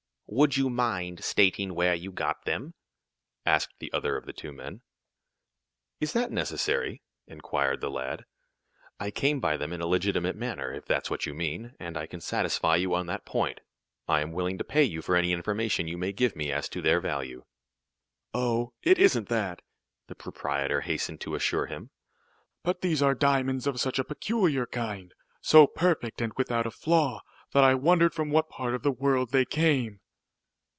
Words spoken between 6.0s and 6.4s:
that